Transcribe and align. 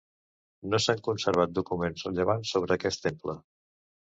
No 0.71 0.79
s'han 0.85 1.03
conservat 1.07 1.53
documents 1.59 2.07
rellevants 2.09 2.55
sobre 2.57 2.79
aquest 2.79 3.07
temple. 3.09 3.37